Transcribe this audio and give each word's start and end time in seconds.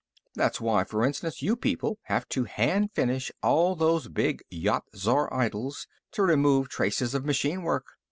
That's 0.33 0.59
why, 0.59 0.83
for 0.83 1.05
instance, 1.05 1.43
you 1.43 1.55
people 1.55 1.99
have 2.05 2.27
to 2.29 2.45
hand 2.45 2.91
finish 2.91 3.31
all 3.43 3.75
those 3.75 4.07
big 4.07 4.41
Yat 4.49 4.81
Zar 4.95 5.31
idols, 5.31 5.85
to 6.13 6.23
remove 6.23 6.69
traces 6.69 7.13
of 7.13 7.23
machine 7.23 7.61
work. 7.61 7.85